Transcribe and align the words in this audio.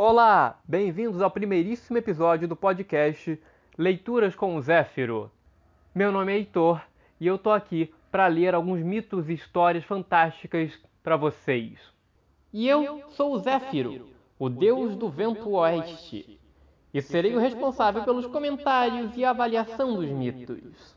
Olá, 0.00 0.60
bem-vindos 0.64 1.20
ao 1.20 1.28
primeiríssimo 1.28 1.98
episódio 1.98 2.46
do 2.46 2.54
podcast 2.54 3.36
Leituras 3.76 4.32
com 4.32 4.54
o 4.54 4.62
Zéfiro. 4.62 5.28
Meu 5.92 6.12
nome 6.12 6.32
é 6.32 6.36
Heitor 6.36 6.80
e 7.20 7.26
eu 7.26 7.36
tô 7.36 7.50
aqui 7.50 7.92
para 8.08 8.28
ler 8.28 8.54
alguns 8.54 8.80
mitos 8.80 9.28
e 9.28 9.32
histórias 9.32 9.82
fantásticas 9.82 10.70
para 11.02 11.16
vocês. 11.16 11.80
E 12.52 12.68
eu 12.68 13.02
sou 13.08 13.32
o 13.32 13.40
Zéfiro, 13.40 14.08
o 14.38 14.48
deus 14.48 14.94
do 14.94 15.08
vento 15.08 15.50
oeste, 15.50 16.38
e 16.94 17.02
serei 17.02 17.34
o 17.34 17.40
responsável 17.40 18.04
pelos 18.04 18.28
comentários 18.28 19.16
e 19.16 19.24
avaliação 19.24 19.96
dos 19.96 20.08
mitos. 20.10 20.96